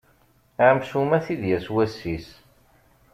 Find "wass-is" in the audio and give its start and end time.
1.73-2.27